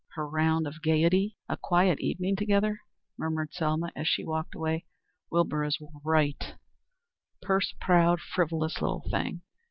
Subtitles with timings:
[0.15, 1.37] "'Her round of gayety!
[1.47, 2.79] A quiet evening together!'"
[3.19, 4.85] murmured Selma as she walked away.
[5.29, 6.55] "Wilbur is right;
[7.43, 9.41] purse proud, frivolous little thing!